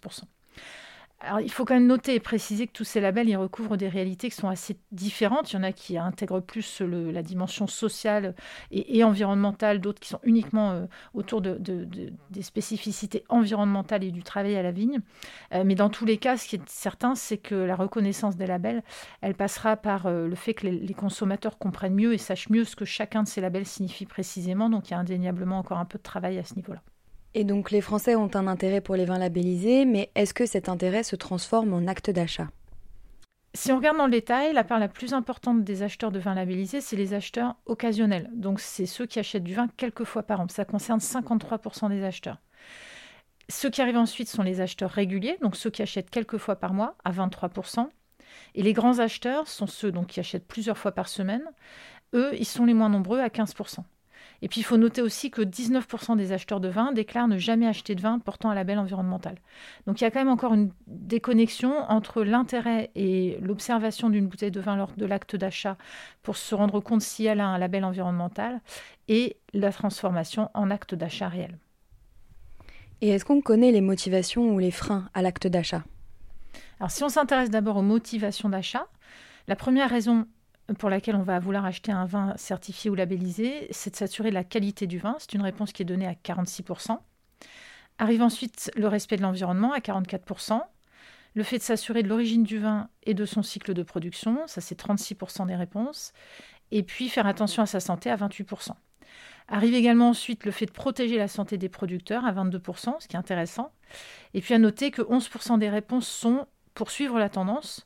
alors, 1.24 1.39
il 1.39 1.51
faut 1.51 1.66
quand 1.66 1.75
même 1.75 1.86
noter 1.86 2.16
et 2.16 2.19
préciser 2.19 2.66
que 2.66 2.72
tous 2.72 2.83
ces 2.83 3.00
labels, 3.00 3.30
ils 3.30 3.38
recouvrent 3.38 3.78
des 3.78 3.88
réalités 3.88 4.30
qui 4.30 4.36
sont 4.36 4.50
assez 4.50 4.78
différentes. 4.92 5.51
Il 5.51 5.56
y 5.56 5.60
en 5.60 5.63
a 5.63 5.72
qui 5.72 5.98
intègrent 5.98 6.39
plus 6.39 6.81
la 6.81 7.22
dimension 7.22 7.68
sociale 7.68 8.33
et, 8.72 9.04
environnementale, 9.04 9.80
d'autres 9.80 10.00
qui 10.00 10.10
sont 10.10 10.19
uniquement 10.24 10.72
euh, 10.72 10.86
autour 11.13 11.42
de, 11.42 11.60
des 11.60 12.42
spécificités 12.42 13.24
environnementales 13.30 14.04
et 14.04 14.12
du 14.12 14.24
travail 14.24 14.56
à 14.56 14.63
la 14.63 14.72
vigne. 14.72 15.00
Euh, 15.54 15.63
mais 15.63 15.75
dans 15.75 15.89
tous 15.89 16.06
les 16.06 16.18
cas, 16.18 16.38
ce 16.38 16.48
qui 16.48 16.56
est 16.56 16.69
certain, 16.69 17.13
c'est 17.13 17.38
que 17.38 17.54
la 17.54 17.75
reconnaissance 17.75 18.36
des 18.36 18.48
labels, 18.48 18.81
elle 19.22 19.36
passera 19.36 19.78
par 19.78 20.07
euh, 20.07 20.28
le 20.28 20.36
fait 20.36 20.56
que 20.56 20.66
les, 20.66 20.94
consommateurs 20.95 21.59
comprennent 21.59 21.95
mieux 21.95 22.14
et 22.14 22.18
sachent 22.18 22.50
mieux 22.50 22.64
ce 22.64 22.76
que 22.76 22.85
chacun 22.85 23.23
de 23.23 23.28
ces 23.28 23.42
labels 23.42 23.68
signifie 23.68 24.07
précisément. 24.07 24.69
Donc, 24.69 24.90
il 24.90 24.92
y 24.92 24.95
a 24.95 25.00
indéniablement 25.00 25.59
encore 25.59 25.78
un 25.78 25.85
peu 25.85 26.00
de 26.00 26.04
travail 26.04 26.40
à 26.40 26.44
ce 26.44 26.56
niveau-là. 26.56 26.81
Et 27.33 27.44
donc 27.44 27.71
les 27.71 27.81
Français 27.81 28.16
ont 28.16 28.30
un 28.35 28.47
intérêt 28.47 28.81
pour 28.81 28.95
les 28.95 29.06
vins 29.06 29.18
labellisés, 29.18 29.85
mais 29.85 30.11
est-ce 30.16 30.33
que 30.33 30.45
cet 30.45 30.68
intérêt 30.68 31.04
se 31.04 31.16
transforme 31.16 31.73
en 31.73 31.88
acte 31.88 32.09
d'achat? 32.09 32.50
Si 33.54 33.71
on 33.71 33.78
regarde 33.78 33.97
dans 33.97 34.06
le 34.06 34.11
détail, 34.11 34.54
la 34.54 34.64
part 34.64 34.80
la 34.80 34.88
plus 34.88 35.14
importante 35.14 35.66
des 35.66 35.83
acheteurs 35.83 36.11
de 36.11 36.19
vins 36.19 36.35
labellisés, 36.35 36.80
c'est 36.80 36.95
les 36.95 37.14
acheteurs 37.14 37.57
occasionnels. 37.66 38.30
Donc, 38.33 38.61
c'est 38.61 38.85
ceux 38.85 39.06
qui 39.06 39.19
achètent 39.19 39.44
du 39.44 39.54
vin 39.54 39.68
quelques 39.76 40.06
fois 40.06 40.23
par 40.23 40.40
an. 40.40 40.47
Ça 40.47 40.64
concerne 40.64 41.00
53% 41.00 41.90
des 41.90 42.04
acheteurs. 42.04 42.38
Ceux 43.50 43.69
qui 43.69 43.81
arrivent 43.81 43.97
ensuite 43.97 44.30
sont 44.30 44.44
les 44.44 44.61
acheteurs 44.61 44.90
réguliers, 44.90 45.38
donc 45.42 45.57
ceux 45.57 45.69
qui 45.69 45.81
achètent 45.81 46.09
quelques 46.09 46.38
fois 46.38 46.56
par 46.56 46.73
mois, 46.73 46.95
à 47.04 47.11
23%. 47.11 47.90
Et 48.56 48.64
les 48.64 48.71
grands 48.71 49.00
acheteurs 49.00 49.50
sont 49.50 49.68
ceux 49.68 49.92
donc, 49.92 50.07
qui 50.07 50.21
achètent 50.21 50.47
plusieurs 50.47 50.78
fois 50.78 50.94
par 50.94 51.09
semaine. 51.09 51.44
Eux, 52.14 52.31
ils 52.40 52.45
sont 52.45 52.64
les 52.64 52.73
moins 52.73 52.88
nombreux, 52.88 53.19
à 53.19 53.28
15%. 53.28 53.83
Et 54.42 54.48
puis 54.48 54.62
il 54.62 54.64
faut 54.64 54.78
noter 54.78 55.02
aussi 55.02 55.30
que 55.30 55.42
19% 55.42 56.18
des 56.18 56.31
acheteurs 56.31 56.60
de 56.60 56.68
vin 56.68 56.92
déclarent 56.92 57.28
ne 57.28 57.38
jamais 57.38 57.68
acheter 57.68 57.94
de 57.94 58.02
vin 58.02 58.19
portant 58.19 58.50
un 58.50 58.56
label 58.56 58.80
environnemental. 58.80 59.36
Donc 59.86 60.02
il 60.02 60.04
y 60.04 60.07
a 60.07 60.12
quand 60.12 60.19
même 60.19 60.30
encore 60.30 60.54
une 60.54 60.71
déconnexion 60.88 61.78
entre 61.90 62.24
l'intérêt 62.24 62.90
et 62.95 63.38
l'observation 63.42 64.10
d'une 64.10 64.28
bouteille 64.28 64.52
de 64.52 64.60
vin 64.60 64.76
lors 64.76 64.94
de 64.98 65.06
l'acte 65.06 65.36
d'achat 65.36 65.78
pour 66.24 66.38
se 66.38 66.56
rendre 66.56 66.80
compte 66.80 67.02
si 67.02 67.26
elle 67.26 67.40
a 67.40 67.48
un 67.48 67.57
label 67.60 67.86
environnemental 67.86 68.62
et 69.07 69.38
la 69.54 69.71
transformation 69.71 70.50
en 70.54 70.71
acte 70.71 70.95
d'achat 70.95 71.30
réel. 71.30 71.57
Et 73.02 73.10
est-ce 73.10 73.26
qu'on 73.26 73.42
connaît 73.42 73.71
les 73.71 73.81
motivations 73.81 74.54
ou 74.54 74.60
les 74.60 74.71
freins 74.71 75.10
à 75.14 75.21
l'acte 75.21 75.48
d'achat? 75.48 75.83
Alors 76.80 76.90
si 76.90 77.04
on 77.04 77.10
s'intéresse 77.10 77.52
d'abord 77.52 77.78
aux 77.78 77.83
motivations 77.83 78.50
d'achat, 78.50 78.88
la 79.48 79.56
première 79.56 79.90
raison 79.90 80.28
pour 80.78 80.90
laquelle 80.90 81.16
on 81.16 81.23
va 81.23 81.40
vouloir 81.40 81.66
acheter 81.66 81.92
un 81.92 82.06
vin 82.06 82.33
certifié 82.37 82.90
ou 82.90 82.95
labellisé, 82.95 83.68
c'est 83.71 83.92
de 83.92 83.95
s'assurer 83.95 84.30
de 84.30 84.35
la 84.35 84.44
qualité 84.44 84.87
du 84.87 84.99
vin. 84.99 85.16
C'est 85.19 85.33
une 85.33 85.42
réponse 85.42 85.71
qui 85.71 85.81
est 85.81 85.85
donnée 85.85 86.07
à 86.07 86.13
46%. 86.13 86.99
Arrive 87.97 88.21
ensuite 88.21 88.71
le 88.75 88.87
respect 88.87 89.18
de 89.18 89.21
l'environnement 89.21 89.73
à 89.73 89.80
44%. 89.80 90.61
Le 91.33 91.44
fait 91.44 91.59
de 91.59 91.63
s'assurer 91.63 92.04
de 92.04 92.09
l'origine 92.09 92.44
du 92.44 92.57
vin 92.59 92.90
et 93.04 93.13
de 93.13 93.25
son 93.25 93.44
cycle 93.44 93.73
de 93.73 93.83
production, 93.83 94.47
ça 94.47 94.59
c'est 94.59 94.80
36% 94.80 95.47
des 95.47 95.56
réponses. 95.56 96.11
Et 96.71 96.83
puis 96.83 97.09
faire 97.09 97.28
attention 97.28 97.63
à 97.63 97.66
sa 97.66 97.80
santé 97.80 98.09
à 98.09 98.18
28%. 98.18 98.71
Arrive 99.47 99.73
également 99.73 100.09
ensuite 100.09 100.45
le 100.45 100.51
fait 100.51 100.66
de 100.66 100.71
protéger 100.71 101.18
la 101.18 101.28
santé 101.28 101.57
des 101.57 101.69
producteurs 101.69 102.25
à 102.25 102.31
22%, 102.31 102.95
ce 102.99 103.07
qui 103.07 103.16
est 103.16 103.19
intéressant. 103.19 103.71
Et 104.33 104.42
puis 104.42 104.54
à 104.54 104.59
noter 104.59 104.92
que 104.92 105.01
11% 105.01 105.59
des 105.59 105.69
réponses 105.69 106.07
sont 106.07 106.47
pour 106.73 106.92
suivre 106.92 107.19
la 107.19 107.30
tendance. 107.30 107.85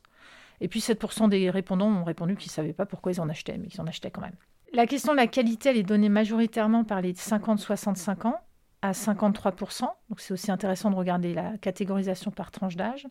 Et 0.60 0.68
puis 0.68 0.80
7% 0.80 1.28
des 1.28 1.50
répondants 1.50 1.88
ont 1.88 2.04
répondu 2.04 2.36
qu'ils 2.36 2.50
ne 2.50 2.54
savaient 2.54 2.72
pas 2.72 2.86
pourquoi 2.86 3.12
ils 3.12 3.20
en 3.20 3.28
achetaient, 3.28 3.58
mais 3.58 3.68
qu'ils 3.68 3.80
en 3.80 3.86
achetaient 3.86 4.10
quand 4.10 4.22
même. 4.22 4.36
La 4.72 4.86
question 4.86 5.12
de 5.12 5.16
la 5.16 5.26
qualité, 5.26 5.70
elle 5.70 5.76
est 5.76 5.82
donnée 5.82 6.08
majoritairement 6.08 6.84
par 6.84 7.00
les 7.00 7.12
50-65 7.12 8.26
ans 8.26 8.40
à 8.82 8.92
53%. 8.92 9.82
Donc 9.82 10.20
c'est 10.20 10.32
aussi 10.32 10.50
intéressant 10.50 10.90
de 10.90 10.96
regarder 10.96 11.34
la 11.34 11.56
catégorisation 11.58 12.30
par 12.30 12.50
tranche 12.50 12.76
d'âge. 12.76 13.06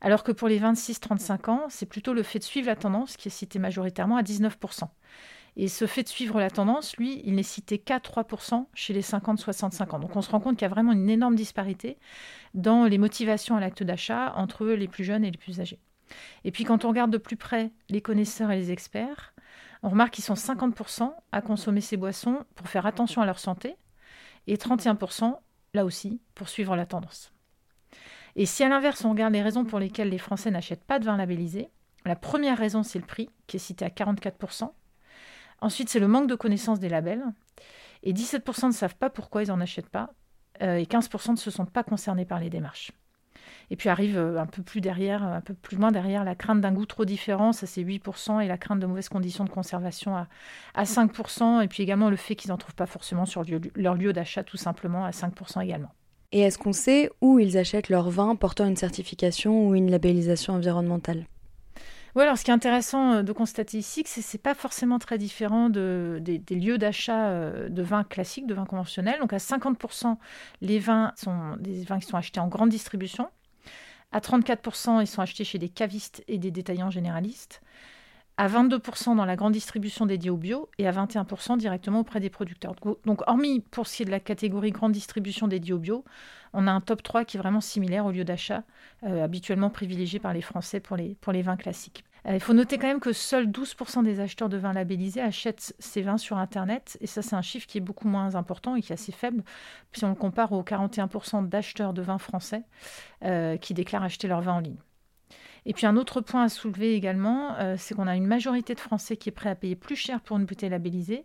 Alors 0.00 0.22
que 0.22 0.32
pour 0.32 0.48
les 0.48 0.60
26-35 0.60 1.50
ans, 1.50 1.66
c'est 1.68 1.86
plutôt 1.86 2.14
le 2.14 2.22
fait 2.22 2.38
de 2.38 2.44
suivre 2.44 2.66
la 2.66 2.76
tendance 2.76 3.16
qui 3.16 3.28
est 3.28 3.30
cité 3.30 3.58
majoritairement 3.58 4.16
à 4.16 4.22
19%. 4.22 4.88
Et 5.56 5.68
ce 5.68 5.86
fait 5.86 6.02
de 6.02 6.08
suivre 6.08 6.40
la 6.40 6.50
tendance, 6.50 6.96
lui, 6.96 7.22
il 7.24 7.36
n'est 7.36 7.44
cité 7.44 7.78
qu'à 7.78 7.98
3% 7.98 8.66
chez 8.74 8.92
les 8.92 9.02
50-65 9.02 9.94
ans. 9.94 9.98
Donc 10.00 10.16
on 10.16 10.22
se 10.22 10.30
rend 10.30 10.40
compte 10.40 10.56
qu'il 10.56 10.62
y 10.62 10.70
a 10.70 10.74
vraiment 10.74 10.92
une 10.92 11.08
énorme 11.08 11.36
disparité 11.36 11.98
dans 12.54 12.86
les 12.86 12.98
motivations 12.98 13.56
à 13.56 13.60
l'acte 13.60 13.82
d'achat 13.82 14.32
entre 14.36 14.66
les 14.66 14.88
plus 14.88 15.04
jeunes 15.04 15.24
et 15.24 15.30
les 15.30 15.38
plus 15.38 15.60
âgés. 15.60 15.78
Et 16.44 16.50
puis 16.50 16.64
quand 16.64 16.84
on 16.84 16.88
regarde 16.88 17.10
de 17.10 17.18
plus 17.18 17.36
près 17.36 17.72
les 17.88 18.00
connaisseurs 18.00 18.50
et 18.50 18.56
les 18.56 18.70
experts, 18.70 19.34
on 19.82 19.90
remarque 19.90 20.14
qu'ils 20.14 20.24
sont 20.24 20.34
50% 20.34 21.12
à 21.32 21.42
consommer 21.42 21.80
ces 21.80 21.96
boissons 21.96 22.44
pour 22.54 22.68
faire 22.68 22.86
attention 22.86 23.22
à 23.22 23.26
leur 23.26 23.38
santé 23.38 23.76
et 24.46 24.56
31% 24.56 25.36
là 25.74 25.84
aussi 25.84 26.20
pour 26.34 26.48
suivre 26.48 26.76
la 26.76 26.86
tendance. 26.86 27.32
Et 28.36 28.46
si 28.46 28.64
à 28.64 28.68
l'inverse 28.68 29.04
on 29.04 29.10
regarde 29.10 29.32
les 29.32 29.42
raisons 29.42 29.64
pour 29.64 29.78
lesquelles 29.78 30.08
les 30.08 30.18
Français 30.18 30.50
n'achètent 30.50 30.84
pas 30.84 30.98
de 30.98 31.04
vin 31.04 31.16
labellisé, 31.16 31.68
la 32.04 32.16
première 32.16 32.58
raison 32.58 32.82
c'est 32.82 32.98
le 32.98 33.06
prix 33.06 33.30
qui 33.46 33.56
est 33.56 33.60
cité 33.60 33.84
à 33.84 33.88
44%. 33.88 34.70
Ensuite 35.60 35.88
c'est 35.88 36.00
le 36.00 36.08
manque 36.08 36.28
de 36.28 36.34
connaissance 36.34 36.80
des 36.80 36.88
labels. 36.88 37.24
Et 38.02 38.12
17% 38.12 38.66
ne 38.66 38.72
savent 38.72 38.96
pas 38.96 39.08
pourquoi 39.08 39.42
ils 39.42 39.48
n'en 39.48 39.60
achètent 39.60 39.88
pas. 39.88 40.10
Euh, 40.62 40.76
et 40.76 40.84
15% 40.84 41.32
ne 41.32 41.36
se 41.36 41.50
sont 41.50 41.64
pas 41.64 41.82
concernés 41.82 42.26
par 42.26 42.38
les 42.38 42.50
démarches. 42.50 42.92
Et 43.70 43.76
puis 43.76 43.88
arrive 43.88 44.16
euh, 44.16 44.38
un 44.38 44.46
peu 44.46 44.62
plus 44.62 44.80
derrière, 44.80 45.22
un 45.22 45.40
peu 45.40 45.54
plus 45.54 45.76
loin 45.76 45.92
derrière, 45.92 46.24
la 46.24 46.34
crainte 46.34 46.60
d'un 46.60 46.72
goût 46.72 46.86
trop 46.86 47.04
différent, 47.04 47.52
ça 47.52 47.66
c'est 47.66 47.82
8%, 47.82 48.40
et 48.40 48.48
la 48.48 48.58
crainte 48.58 48.80
de 48.80 48.86
mauvaises 48.86 49.08
conditions 49.08 49.44
de 49.44 49.50
conservation 49.50 50.16
à, 50.16 50.28
à 50.74 50.84
5%, 50.84 51.62
et 51.62 51.68
puis 51.68 51.82
également 51.82 52.10
le 52.10 52.16
fait 52.16 52.34
qu'ils 52.34 52.50
n'en 52.50 52.58
trouvent 52.58 52.74
pas 52.74 52.86
forcément 52.86 53.26
sur 53.26 53.44
leur 53.74 53.94
lieu 53.94 54.12
d'achat 54.12 54.44
tout 54.44 54.56
simplement 54.56 55.04
à 55.04 55.10
5% 55.10 55.62
également. 55.62 55.90
Et 56.32 56.40
est-ce 56.40 56.58
qu'on 56.58 56.72
sait 56.72 57.10
où 57.20 57.38
ils 57.38 57.56
achètent 57.56 57.88
leur 57.88 58.10
vin 58.10 58.34
portant 58.34 58.66
une 58.66 58.76
certification 58.76 59.68
ou 59.68 59.74
une 59.74 59.90
labellisation 59.90 60.54
environnementale? 60.54 61.26
Oui, 62.16 62.22
alors 62.22 62.38
ce 62.38 62.44
qui 62.44 62.50
est 62.50 62.54
intéressant 62.54 63.14
euh, 63.14 63.22
de 63.22 63.32
constater 63.32 63.78
ici, 63.78 64.04
c'est 64.06 64.20
que 64.20 64.26
ce 64.26 64.36
n'est 64.36 64.40
pas 64.40 64.54
forcément 64.54 64.98
très 65.00 65.18
différent 65.18 65.68
de, 65.68 66.20
des, 66.20 66.54
lieux 66.54 66.78
d'achat 66.78 67.28
euh, 67.28 67.68
de 67.68 67.82
vins 67.82 68.04
classiques, 68.04 68.46
de 68.46 68.54
vins 68.54 68.66
conventionnels. 68.66 69.18
Donc 69.18 69.32
à 69.32 69.38
50%, 69.38 70.16
les 70.60 70.78
vins 70.78 71.12
sont 71.16 71.56
des 71.58 71.82
vins 71.82 71.98
qui 71.98 72.06
sont 72.06 72.16
achetés 72.16 72.38
en 72.38 72.46
grande 72.46 72.68
distribution. 72.68 73.28
À 74.14 74.20
34%, 74.20 75.00
ils 75.00 75.08
sont 75.08 75.22
achetés 75.22 75.42
chez 75.42 75.58
des 75.58 75.68
cavistes 75.68 76.22
et 76.28 76.38
des 76.38 76.52
détaillants 76.52 76.88
généralistes. 76.88 77.60
À 78.36 78.46
22% 78.46 79.16
dans 79.16 79.24
la 79.24 79.34
grande 79.34 79.54
distribution 79.54 80.06
dédiée 80.06 80.30
au 80.30 80.36
bio 80.36 80.68
et 80.78 80.86
à 80.86 80.92
21% 80.92 81.58
directement 81.58 81.98
auprès 81.98 82.20
des 82.20 82.30
producteurs. 82.30 82.76
Donc, 83.04 83.22
hormis 83.26 83.58
pour 83.58 83.88
ce 83.88 83.96
qui 83.96 84.02
est 84.04 84.06
de 84.06 84.12
la 84.12 84.20
catégorie 84.20 84.70
grande 84.70 84.92
distribution 84.92 85.48
dédiée 85.48 85.72
au 85.72 85.78
bio, 85.78 86.04
on 86.52 86.68
a 86.68 86.70
un 86.70 86.80
top 86.80 87.02
3 87.02 87.24
qui 87.24 87.38
est 87.38 87.40
vraiment 87.40 87.60
similaire 87.60 88.06
au 88.06 88.12
lieu 88.12 88.22
d'achat, 88.24 88.62
euh, 89.02 89.24
habituellement 89.24 89.68
privilégié 89.68 90.20
par 90.20 90.32
les 90.32 90.42
Français 90.42 90.78
pour 90.78 90.96
les, 90.96 91.16
pour 91.20 91.32
les 91.32 91.42
vins 91.42 91.56
classiques. 91.56 92.04
Euh, 92.26 92.34
il 92.34 92.40
faut 92.40 92.54
noter 92.54 92.78
quand 92.78 92.86
même 92.86 93.00
que 93.00 93.12
seuls 93.12 93.46
12% 93.48 94.02
des 94.02 94.20
acheteurs 94.20 94.48
de 94.48 94.56
vins 94.56 94.72
labellisés 94.72 95.20
achètent 95.20 95.74
ces 95.78 96.02
vins 96.02 96.18
sur 96.18 96.38
Internet. 96.38 96.96
Et 97.00 97.06
ça, 97.06 97.22
c'est 97.22 97.36
un 97.36 97.42
chiffre 97.42 97.66
qui 97.66 97.78
est 97.78 97.82
beaucoup 97.82 98.08
moins 98.08 98.34
important 98.34 98.76
et 98.76 98.82
qui 98.82 98.92
est 98.92 98.94
assez 98.94 99.12
faible 99.12 99.44
si 99.92 100.04
on 100.04 100.08
le 100.08 100.14
compare 100.14 100.52
aux 100.52 100.62
41% 100.62 101.48
d'acheteurs 101.48 101.92
de 101.92 102.02
vins 102.02 102.18
français 102.18 102.62
euh, 103.24 103.56
qui 103.56 103.74
déclarent 103.74 104.02
acheter 104.02 104.28
leur 104.28 104.40
vin 104.40 104.54
en 104.54 104.60
ligne. 104.60 104.78
Et 105.66 105.72
puis 105.72 105.86
un 105.86 105.96
autre 105.96 106.20
point 106.20 106.44
à 106.44 106.48
soulever 106.48 106.94
également, 106.94 107.54
euh, 107.58 107.76
c'est 107.78 107.94
qu'on 107.94 108.06
a 108.06 108.16
une 108.16 108.26
majorité 108.26 108.74
de 108.74 108.80
Français 108.80 109.16
qui 109.16 109.30
est 109.30 109.32
prêt 109.32 109.48
à 109.48 109.54
payer 109.54 109.76
plus 109.76 109.96
cher 109.96 110.20
pour 110.20 110.36
une 110.36 110.44
bouteille 110.44 110.70
labellisée. 110.70 111.24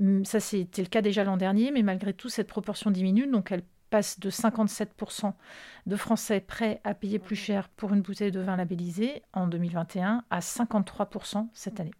Hum, 0.00 0.24
ça, 0.24 0.40
c'était 0.40 0.82
le 0.82 0.88
cas 0.88 1.02
déjà 1.02 1.24
l'an 1.24 1.36
dernier, 1.36 1.70
mais 1.70 1.82
malgré 1.82 2.12
tout, 2.12 2.28
cette 2.28 2.48
proportion 2.48 2.90
diminue. 2.90 3.26
Donc, 3.26 3.52
elle 3.52 3.62
passe 3.92 4.18
de 4.18 4.30
57% 4.30 5.34
de 5.84 5.96
Français 5.96 6.40
prêts 6.40 6.80
à 6.82 6.94
payer 6.94 7.18
plus 7.18 7.36
cher 7.36 7.68
pour 7.68 7.92
une 7.92 8.00
bouteille 8.00 8.30
de 8.30 8.40
vin 8.40 8.56
labellisée 8.56 9.22
en 9.34 9.46
2021 9.46 10.24
à 10.30 10.40
53% 10.40 11.48
cette 11.52 11.78
année. 11.78 11.92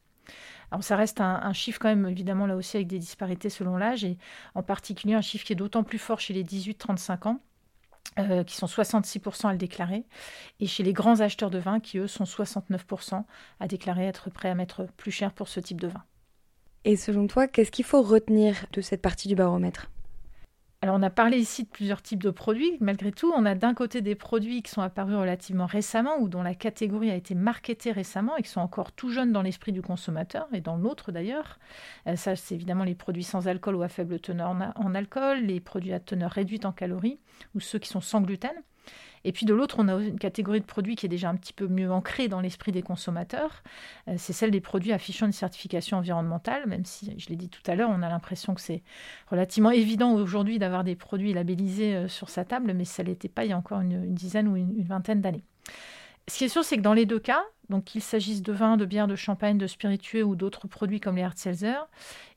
Alors 0.70 0.82
ça 0.82 0.96
reste 0.96 1.20
un, 1.20 1.52
chiffre 1.52 1.78
quand 1.78 1.88
même 1.88 2.08
évidemment 2.08 2.46
là 2.46 2.56
aussi 2.56 2.78
avec 2.78 2.88
des 2.88 2.98
disparités 2.98 3.50
selon 3.50 3.76
l'âge 3.76 4.04
et 4.04 4.16
en 4.54 4.62
particulier 4.62 5.12
un 5.12 5.20
chiffre 5.20 5.44
qui 5.44 5.52
est 5.52 5.56
d'autant 5.56 5.82
plus 5.84 5.98
fort 5.98 6.18
chez 6.18 6.32
les 6.32 6.44
18-35 6.44 7.28
ans. 7.28 7.40
Euh, 8.18 8.42
qui 8.44 8.56
sont 8.56 8.66
66% 8.66 9.46
à 9.46 9.52
le 9.52 9.58
déclarer, 9.58 10.04
et 10.60 10.66
chez 10.66 10.82
les 10.82 10.92
grands 10.92 11.20
acheteurs 11.20 11.48
de 11.48 11.58
vin 11.58 11.80
qui, 11.80 11.96
eux, 11.96 12.08
sont 12.08 12.24
69% 12.24 13.24
à 13.58 13.68
déclarer 13.68 14.04
être 14.04 14.28
prêts 14.28 14.50
à 14.50 14.54
mettre 14.54 14.86
plus 14.98 15.12
cher 15.12 15.32
pour 15.32 15.48
ce 15.48 15.60
type 15.60 15.80
de 15.80 15.86
vin. 15.86 16.02
Et 16.84 16.96
selon 16.96 17.26
toi, 17.26 17.48
qu'est-ce 17.48 17.70
qu'il 17.70 17.86
faut 17.86 18.02
retenir 18.02 18.66
de 18.72 18.82
cette 18.82 19.00
partie 19.00 19.28
du 19.28 19.34
baromètre? 19.34 19.88
Alors 20.82 20.96
on 20.96 21.02
a 21.02 21.10
parlé 21.10 21.38
ici 21.38 21.62
de 21.62 21.68
plusieurs 21.68 22.02
types 22.02 22.22
de 22.22 22.30
produits. 22.30 22.76
Malgré 22.80 23.12
tout, 23.12 23.32
on 23.36 23.46
a 23.46 23.54
d'un 23.54 23.72
côté 23.72 24.02
des 24.02 24.16
produits 24.16 24.62
qui 24.62 24.72
sont 24.72 24.82
apparus 24.82 25.14
relativement 25.14 25.66
récemment 25.66 26.18
ou 26.18 26.28
dont 26.28 26.42
la 26.42 26.56
catégorie 26.56 27.08
a 27.08 27.14
été 27.14 27.36
marketée 27.36 27.92
récemment 27.92 28.36
et 28.36 28.42
qui 28.42 28.48
sont 28.48 28.60
encore 28.60 28.90
tout 28.90 29.08
jeunes 29.08 29.30
dans 29.30 29.42
l'esprit 29.42 29.70
du 29.70 29.80
consommateur 29.80 30.48
et 30.52 30.60
dans 30.60 30.76
l'autre 30.76 31.12
d'ailleurs. 31.12 31.60
Euh, 32.08 32.16
ça, 32.16 32.34
c'est 32.34 32.56
évidemment 32.56 32.82
les 32.82 32.96
produits 32.96 33.22
sans 33.22 33.46
alcool 33.46 33.76
ou 33.76 33.82
à 33.82 33.88
faible 33.88 34.18
teneur 34.18 34.56
en 34.74 34.94
alcool, 34.96 35.42
les 35.44 35.60
produits 35.60 35.92
à 35.92 36.00
teneur 36.00 36.32
réduite 36.32 36.64
en 36.64 36.72
calories 36.72 37.20
ou 37.54 37.60
ceux 37.60 37.78
qui 37.78 37.88
sont 37.88 38.00
sans 38.00 38.20
gluten. 38.20 38.50
Et 39.24 39.32
puis 39.32 39.46
de 39.46 39.54
l'autre, 39.54 39.76
on 39.78 39.88
a 39.88 39.94
une 39.94 40.18
catégorie 40.18 40.60
de 40.60 40.66
produits 40.66 40.96
qui 40.96 41.06
est 41.06 41.08
déjà 41.08 41.28
un 41.28 41.36
petit 41.36 41.52
peu 41.52 41.68
mieux 41.68 41.90
ancrée 41.90 42.28
dans 42.28 42.40
l'esprit 42.40 42.72
des 42.72 42.82
consommateurs. 42.82 43.62
Euh, 44.08 44.14
c'est 44.18 44.32
celle 44.32 44.50
des 44.50 44.60
produits 44.60 44.92
affichant 44.92 45.26
une 45.26 45.32
certification 45.32 45.98
environnementale, 45.98 46.66
même 46.66 46.84
si, 46.84 47.14
je 47.18 47.28
l'ai 47.28 47.36
dit 47.36 47.48
tout 47.48 47.62
à 47.66 47.74
l'heure, 47.74 47.90
on 47.90 48.02
a 48.02 48.08
l'impression 48.08 48.54
que 48.54 48.60
c'est 48.60 48.82
relativement 49.30 49.70
évident 49.70 50.12
aujourd'hui 50.12 50.58
d'avoir 50.58 50.84
des 50.84 50.96
produits 50.96 51.32
labellisés 51.32 51.94
euh, 51.94 52.08
sur 52.08 52.28
sa 52.28 52.44
table, 52.44 52.72
mais 52.74 52.84
ça 52.84 53.02
ne 53.02 53.08
l'était 53.08 53.28
pas 53.28 53.44
il 53.44 53.50
y 53.50 53.52
a 53.52 53.58
encore 53.58 53.80
une, 53.80 54.12
dizaine 54.12 54.48
ou 54.48 54.56
une, 54.56 54.82
vingtaine 54.82 55.20
d'années. 55.20 55.44
Ce 56.28 56.38
qui 56.38 56.44
est 56.44 56.48
sûr, 56.48 56.64
c'est 56.64 56.76
que 56.76 56.82
dans 56.82 56.94
les 56.94 57.06
deux 57.06 57.18
cas, 57.18 57.42
donc 57.68 57.84
qu'il 57.84 58.02
s'agisse 58.02 58.42
de 58.42 58.52
vin, 58.52 58.76
de 58.76 58.84
bière, 58.84 59.06
de 59.06 59.16
champagne, 59.16 59.58
de 59.58 59.66
spiritueux 59.66 60.22
ou 60.22 60.36
d'autres 60.36 60.68
produits 60.68 61.00
comme 61.00 61.16
les 61.16 61.22
hard 61.22 61.36
seltzer, 61.36 61.88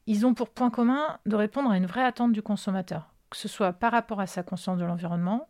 ils 0.07 0.25
ont 0.25 0.33
pour 0.33 0.49
point 0.49 0.69
commun 0.69 1.17
de 1.25 1.35
répondre 1.35 1.71
à 1.71 1.77
une 1.77 1.85
vraie 1.85 2.03
attente 2.03 2.31
du 2.31 2.41
consommateur, 2.41 3.11
que 3.29 3.37
ce 3.37 3.47
soit 3.47 3.73
par 3.73 3.91
rapport 3.91 4.19
à 4.19 4.27
sa 4.27 4.43
conscience 4.43 4.77
de 4.79 4.85
l'environnement, 4.85 5.47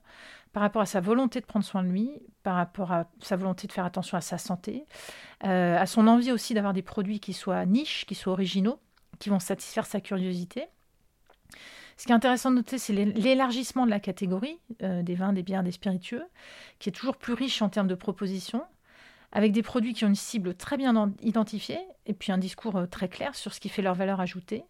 par 0.56 0.62
rapport 0.62 0.82
à 0.82 0.86
sa 0.86 1.02
volonté 1.02 1.42
de 1.42 1.46
prendre 1.46 1.66
soin 1.66 1.84
de 1.84 1.90
lui, 1.90 2.10
par 2.42 2.56
rapport 2.56 2.94
à 2.94 3.10
sa 3.20 3.36
volonté 3.36 3.68
de 3.68 3.74
faire 3.74 3.84
attention 3.84 4.18
à 4.18 4.22
sa 4.22 4.38
santé, 4.38 4.86
euh, 5.44 5.78
à 5.78 5.86
son 5.86 6.08
envie 6.08 6.32
aussi 6.32 6.54
d'avoir 6.54 6.72
des 6.72 6.82
produits 6.82 7.20
qui 7.20 7.34
soient 7.34 7.66
niches, 7.66 8.06
qui 8.06 8.16
soient 8.16 8.32
originaux, 8.32 8.80
qui 9.20 9.28
vont 9.28 9.40
satisfaire 9.40 9.86
sa 9.86 10.00
curiosité. 10.00 10.68
Ce 11.98 12.06
qui 12.06 12.14
est 12.14 12.16
intéressant 12.16 12.52
de 12.52 12.56
noter, 12.56 12.78
c'est 12.78 12.94
l'élargissement 12.94 13.86
de 13.86 13.92
la 13.92 14.00
catégorie 14.00 14.58
euh, 14.82 15.04
des 15.04 15.16
vins, 15.16 15.34
des 15.34 15.44
bières, 15.44 15.62
des 15.62 15.74
spiritueux, 15.74 16.24
qui 16.80 16.88
est 16.88 16.94
toujours 16.94 17.18
plus 17.18 17.34
riche 17.34 17.62
en 17.62 17.68
termes 17.68 17.90
de 17.90 17.96
propositions, 17.96 18.64
avec 19.36 19.52
des 19.52 19.64
produits 19.64 19.94
qui 19.94 20.06
ont 20.06 20.08
une 20.08 20.16
cible 20.16 20.56
très 20.56 20.78
bien 20.78 21.12
identifiée 21.22 21.82
et 22.06 22.14
puis 22.14 22.32
un 22.32 22.38
discours 22.38 22.78
euh, 22.78 22.86
très 22.86 23.10
clair 23.10 23.36
sur 23.36 23.54
ce 23.54 23.60
qui 23.60 23.68
fait 23.68 23.82
leur 23.82 23.94
valeur 23.94 24.22
ajoutée. 24.22 24.64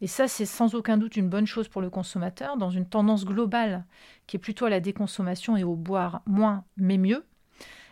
Et 0.00 0.06
ça, 0.06 0.28
c'est 0.28 0.46
sans 0.46 0.76
aucun 0.76 0.96
doute 0.96 1.16
une 1.16 1.28
bonne 1.28 1.46
chose 1.46 1.66
pour 1.66 1.82
le 1.82 1.90
consommateur, 1.90 2.56
dans 2.56 2.70
une 2.70 2.86
tendance 2.86 3.24
globale 3.24 3.84
qui 4.28 4.36
est 4.36 4.38
plutôt 4.38 4.66
à 4.66 4.70
la 4.70 4.78
déconsommation 4.78 5.56
et 5.56 5.64
au 5.64 5.74
boire 5.74 6.22
moins 6.24 6.64
mais 6.76 6.98
mieux. 6.98 7.24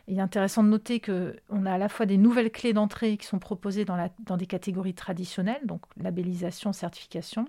il 0.07 0.19
est 0.19 0.21
intéressant 0.21 0.63
de 0.63 0.69
noter 0.69 1.01
qu'on 1.01 1.67
a 1.67 1.73
à 1.73 1.79
la 1.79 1.89
fois 1.89 2.07
des 2.07 2.17
nouvelles 2.17 2.53
clés 2.53 2.75
d'entrée 2.75 3.17
qui 3.17 3.27
sont 3.27 3.41
proposées 3.41 3.85
dans, 3.85 4.37
des 4.37 4.47
catégories 4.47 4.95
traditionnelles, 4.95 5.63
donc 5.65 5.83
labellisation, 5.97 6.73
certification, 6.73 7.49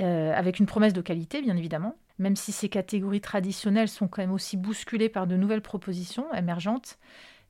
euh, 0.00 0.32
avec 0.32 0.60
une 0.60 0.66
promesse 0.66 0.94
de 0.94 1.02
qualité, 1.02 1.42
bien 1.42 1.58
évidemment, 1.58 1.96
même 2.18 2.36
si 2.36 2.52
ces 2.52 2.70
catégories 2.70 3.20
traditionnelles 3.20 3.88
sont 3.88 4.08
quand 4.08 4.22
même 4.22 4.32
aussi 4.32 4.56
bousculées 4.56 5.10
par 5.10 5.26
de 5.26 5.36
nouvelles 5.36 5.60
propositions 5.60 6.32
émergentes 6.32 6.98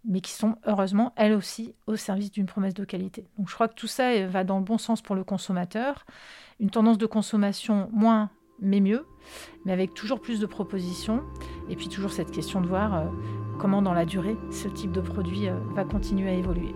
mais 0.07 0.21
qui 0.21 0.33
sont 0.33 0.57
heureusement 0.67 1.13
elles 1.17 1.33
aussi 1.33 1.75
au 1.87 1.97
service 1.97 2.31
d'une 2.31 2.47
promesse 2.47 2.75
de 2.75 2.85
qualité. 2.85 3.27
Donc 3.39 3.49
je 3.49 3.55
crois 3.55 3.69
que 3.69 3.75
tout 3.75 3.87
ça 3.87 4.27
va 4.27 4.45
dans 4.45 4.59
le 4.59 4.65
bon 4.65 4.79
sens 4.79 5.03
pour 5.03 5.17
le 5.17 5.25
consommateur. 5.25 6.05
Une 6.61 6.71
tendance 6.71 6.99
de 6.99 7.07
consommation 7.07 7.89
moins 7.93 8.31
mais 8.61 8.81
mieux, 8.81 9.07
mais 9.65 9.73
avec 9.73 9.95
toujours 9.95 10.21
plus 10.21 10.41
de 10.41 10.47
propositions. 10.47 11.23
Et 11.69 11.77
puis 11.77 11.89
toujours 11.89 12.13
cette 12.13 12.31
question 12.31 12.61
de 12.61 12.67
voir 12.67 12.95
euh, 12.95 13.05
comment 13.59 13.83
dans 13.83 13.93
la 13.93 14.05
durée 14.05 14.37
ce 14.51 14.69
type 14.69 14.93
de 14.93 15.01
produit 15.01 15.49
euh, 15.49 15.55
va 15.75 15.85
continuer 15.85 16.31
à 16.31 16.35
évoluer. 16.35 16.75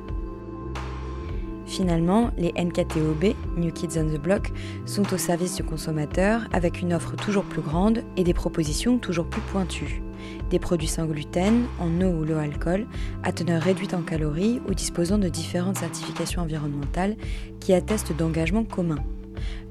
Finalement, 1.64 2.32
les 2.36 2.52
NKTOB, 2.52 3.34
New 3.56 3.72
Kids 3.72 3.96
on 3.96 4.06
the 4.06 4.20
Block, 4.20 4.50
sont 4.86 5.14
au 5.14 5.18
service 5.18 5.54
du 5.54 5.62
consommateur 5.62 6.42
avec 6.52 6.80
une 6.80 6.92
offre 6.92 7.14
toujours 7.14 7.44
plus 7.44 7.62
grande 7.62 8.02
et 8.16 8.24
des 8.24 8.34
propositions 8.34 8.98
toujours 8.98 9.26
plus 9.26 9.42
pointues 9.42 10.02
des 10.50 10.58
produits 10.58 10.88
sans 10.88 11.06
gluten, 11.06 11.64
en 11.78 12.00
eau 12.00 12.10
ou 12.10 12.24
low 12.24 12.38
alcool, 12.38 12.86
à 13.22 13.32
teneur 13.32 13.62
réduite 13.62 13.94
en 13.94 14.02
calories 14.02 14.60
ou 14.68 14.74
disposant 14.74 15.18
de 15.18 15.28
différentes 15.28 15.78
certifications 15.78 16.42
environnementales 16.42 17.16
qui 17.60 17.72
attestent 17.72 18.16
d'engagements 18.16 18.64
communs. 18.64 19.04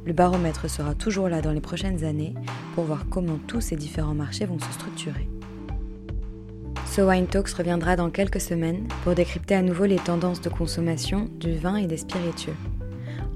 Le 0.06 0.14
baromètre 0.14 0.70
sera 0.70 0.96
toujours 0.96 1.30
là 1.30 1.42
dans 1.42 1.52
les 1.52 1.62
prochaines 1.62 2.04
années 2.04 2.34
pour 2.74 2.86
voir 2.86 3.06
comment 3.10 3.40
tous 3.48 3.62
ces 3.62 3.76
différents 3.76 4.16
marchés 4.16 4.46
vont 4.46 4.60
se 4.60 4.72
structurer. 4.72 5.28
So 6.86 7.08
Wine 7.08 7.28
Talks 7.28 7.52
reviendra 7.52 7.96
dans 7.96 8.10
quelques 8.10 8.42
semaines 8.42 8.88
pour 9.04 9.14
décrypter 9.14 9.56
à 9.56 9.62
nouveau 9.62 9.86
les 9.86 9.98
tendances 9.98 10.42
de 10.42 10.50
consommation 10.50 11.30
du 11.40 11.56
vin 11.56 11.76
et 11.76 11.86
des 11.86 11.98
spiritueux. 11.98 12.56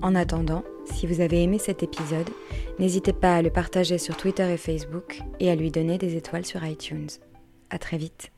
En 0.01 0.15
attendant, 0.15 0.63
si 0.85 1.05
vous 1.05 1.21
avez 1.21 1.43
aimé 1.43 1.59
cet 1.59 1.83
épisode, 1.83 2.29
n'hésitez 2.79 3.13
pas 3.13 3.37
à 3.37 3.41
le 3.41 3.49
partager 3.49 3.97
sur 3.97 4.17
Twitter 4.17 4.51
et 4.51 4.57
Facebook 4.57 5.21
et 5.39 5.49
à 5.49 5.55
lui 5.55 5.71
donner 5.71 5.97
des 5.97 6.15
étoiles 6.17 6.45
sur 6.45 6.65
iTunes. 6.65 7.09
À 7.69 7.77
très 7.77 7.97
vite. 7.97 8.32